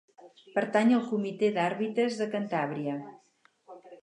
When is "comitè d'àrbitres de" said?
1.11-2.27